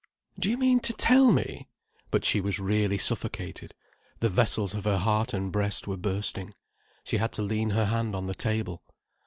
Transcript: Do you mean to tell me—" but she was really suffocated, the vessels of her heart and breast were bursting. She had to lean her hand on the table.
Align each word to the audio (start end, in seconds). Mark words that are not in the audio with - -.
Do 0.39 0.49
you 0.49 0.57
mean 0.57 0.79
to 0.79 0.93
tell 0.93 1.31
me—" 1.31 1.67
but 2.09 2.25
she 2.25 2.41
was 2.41 2.57
really 2.59 2.97
suffocated, 2.97 3.75
the 4.19 4.29
vessels 4.29 4.73
of 4.73 4.85
her 4.85 4.97
heart 4.97 5.31
and 5.31 5.51
breast 5.51 5.87
were 5.87 5.95
bursting. 5.95 6.55
She 7.03 7.17
had 7.17 7.31
to 7.33 7.43
lean 7.43 7.69
her 7.69 7.85
hand 7.85 8.15
on 8.15 8.25
the 8.25 8.33
table. 8.33 8.81